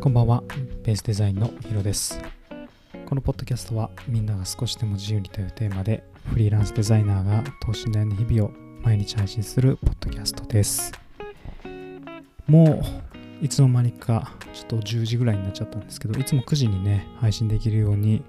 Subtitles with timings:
[0.00, 0.42] こんばんは、
[0.82, 2.18] ベースデザインのヒロです。
[3.04, 10.90] このポッドキャストはみんなが少しでも自由にというテーマでフリーランスデザイナーが等身大の日々を毎日配信するポッドキャストです。
[12.46, 12.82] も
[13.42, 18.24] ういつの間にかちょっと10時ぐらいになっちゃったんですけど、いつも9時にね、配信できるように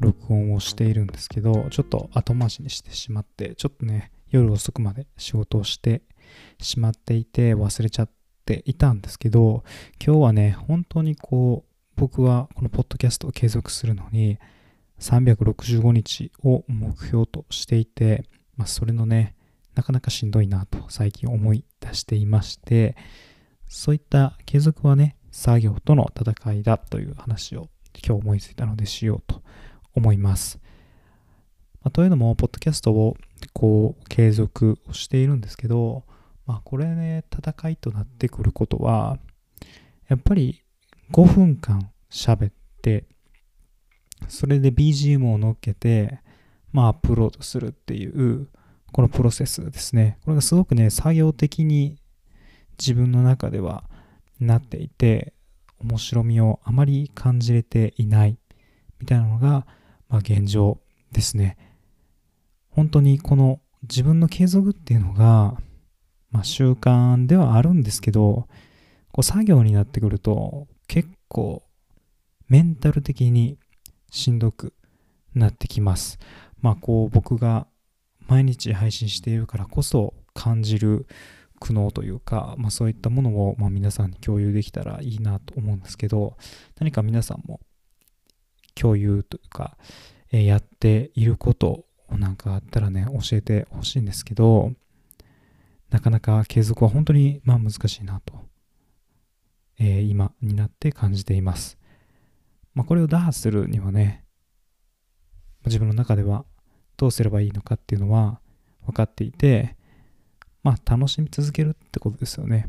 [0.00, 6.00] 録音をしているんですけど、ちょっと後回しにしてしまって、ちょっとね、夜遅くまで仕事をして
[6.62, 9.64] しまっていて忘れちゃってていたんですけど、
[10.04, 14.38] 今日はね、本当にこう、僕はこのポッドキャストを継続するのに、
[15.00, 18.24] 365日を目標としていて、
[18.56, 19.34] まあ、それのね、
[19.74, 22.96] なかなかしんどいなと最近思い出していまして、
[23.66, 27.68] そういった継続はね、作業との戦いだという話を
[28.06, 29.42] 今日思いついたのでしようと
[29.94, 30.60] 思います。
[31.82, 33.16] まあ、というのも、ポッドキャストを
[33.52, 36.04] こう継続をしているんですけど、
[36.46, 39.18] まあこれね、戦いとなってくることは、
[40.08, 40.62] やっぱり
[41.12, 43.06] 5分間喋って、
[44.28, 46.20] それで BGM を乗っけて、
[46.72, 48.48] まあアップロードするっていう、
[48.92, 50.18] このプロセスですね。
[50.24, 51.98] これがすごくね、作業的に
[52.78, 53.84] 自分の中では
[54.38, 55.32] なっていて、
[55.80, 58.38] 面白みをあまり感じれていない
[59.00, 59.66] みたいなのが、
[60.08, 60.80] まあ現状
[61.12, 61.56] ですね。
[62.70, 65.58] 本当にこの自分の継続っていうのが、
[66.34, 68.48] まあ、習慣ではあるんですけど、
[69.12, 71.62] こう作業になってくると結構
[72.48, 73.56] メンタル的に
[74.10, 74.74] しんどく
[75.36, 76.18] なってきます。
[76.60, 77.68] まあこう僕が
[78.26, 81.06] 毎日配信しているからこそ感じる
[81.60, 86.36] 苦悩というか、まあ、そういったものをま皆さんに共有できたらいいなと思うんですけど
[86.80, 87.60] 何か皆さんも
[88.74, 89.76] 共有というか、
[90.32, 94.72] えやっていることをなんかあったらね教えてほしいんですけど
[95.94, 98.34] なかなか継続は本当にまあ難しいなと、
[99.78, 101.78] えー今になって感じています。
[102.74, 104.24] まあ、これを打破するにはね、
[105.64, 106.46] 自分の中では
[106.96, 108.40] どうすればいいのかっていうのは
[108.84, 109.76] 分かっていて、
[110.64, 112.68] まあ楽しみ続けるってことですよね。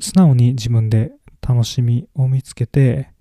[0.00, 3.12] 素直に自分で楽しみを見つけて、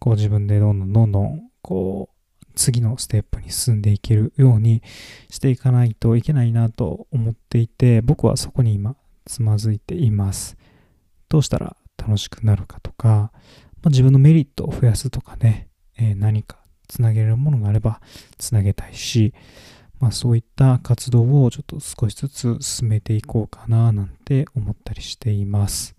[0.00, 2.17] こう自分でどんどんどんどんこう
[2.58, 4.82] 次のステップに進んでいけるように
[5.30, 10.56] していかないといけないなと思っていて僕はそこに今つまずいています。
[11.28, 16.58] どうしたら楽しくなるかとか、まあ、自分のメリットを増やすとかね、えー何か
[16.88, 18.00] つなげるものがあれば
[18.38, 19.34] つなげたいし、
[20.00, 25.94] まあ、そういった活動をちょっと少しずつ進めていこうかななんて思ったりしています。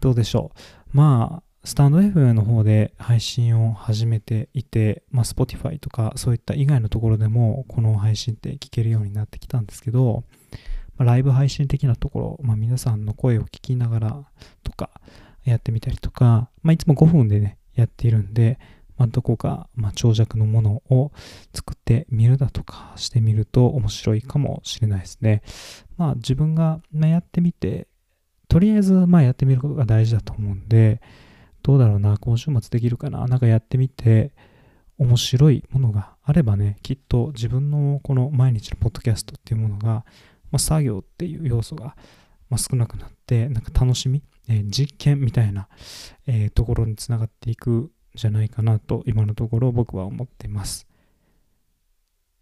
[0.00, 0.96] どうでしょう？
[0.96, 10.24] まあスタンド FM の方で配信を始めていて、まあ、Spotify とかそういった以外のところでもこの配信って聞けるようになってきたんですけど、
[10.96, 14.24] まあライブ配信的なところ、まあ、皆さんの声を聞きながら
[14.64, 14.90] とか
[15.44, 18.58] やってみたりとか、まあ、いつも5分でねやっているんで、
[18.96, 21.12] まあ、どこか、ま、長尺のものを
[21.54, 25.42] 作ってみるだとかしてみると面白いかもしれないですね。
[25.98, 27.86] まあ自分がやってみて
[28.48, 31.02] とりあえずまあやってみることが大事だと思うんで、
[31.62, 34.32] どうだろうな、今週末できるかな、なんかやってみて、
[34.98, 40.04] 面白いものがあればね、きっと自分のこの毎日のポッドキャストっていうものが、
[40.50, 41.96] まあ、作業っていう要素が、
[42.50, 45.68] まあ、少なくなって、なんか楽しみ、えー実験みたいな、
[46.26, 50.86] えーところにつながっていくんじゃないかなと、今のところ僕は思っています。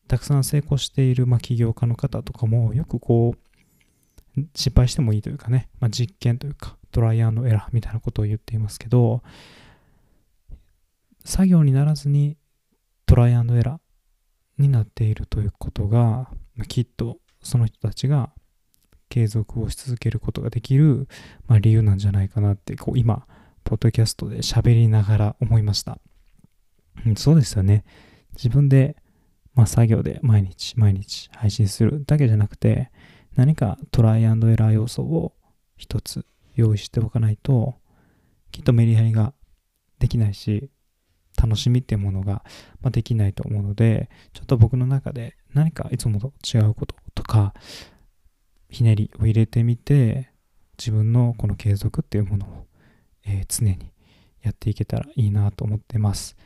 [0.09, 9.23] たくさん成功している、まあ、起業家の方とかも、よくこう、失敗してもいいというかね、まあ、実験というか、トライアンドエラーみたいなことを言っていますけど、
[11.25, 12.37] 作業にならずに
[13.07, 16.29] トライアンドエラーになっているということが、
[16.67, 18.31] きっとその人たちが
[19.11, 21.07] 継続をし続けることができる、
[21.47, 23.29] まあ、理由なんじゃないかなって、こう今、
[23.63, 26.01] ポッドキャストで喋りながら思いました。
[27.07, 27.85] うんそうですよね。
[28.33, 28.97] 自分で、
[29.55, 32.91] まあ、作業で毎日毎日配信するだけじゃなくて、
[33.37, 35.35] 何かトライアンドエラー要素を
[35.77, 36.27] 一つ
[36.59, 37.77] 用意しておかないと、
[38.51, 39.33] きっとメリハリが
[39.99, 40.71] できないし、
[41.41, 42.45] 楽しみっていうものが
[42.81, 47.55] まできないと思うので、ちょっと僕の中で何かいつもと違うこととか、
[48.69, 50.33] ひねりを入れてみて、
[50.77, 52.67] 自分のこの継続っていうものを、
[53.25, 53.93] えー常に
[54.43, 56.37] やっていけたらいいなと思ってます。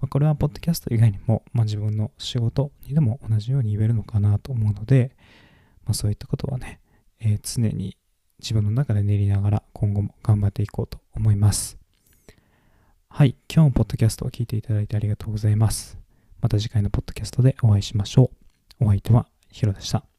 [0.00, 5.16] まあ、これはポッドキャスト以外にも、まあ、自分の仕事にでも同じように言えるのかなと思うので、
[5.84, 6.80] まあ、そういったことはね、
[7.20, 7.96] えー常に
[8.40, 11.78] 自分の中で練りながら今後も頑張っていこうと思います。
[13.08, 13.36] はい。
[13.52, 15.98] 今日もポッドキャストを聞いていただいてありがとうございます。
[16.40, 18.30] また次回のポッドキャストでお会いしましょ
[18.80, 18.84] う。
[18.84, 20.09] お相手はヒロでした。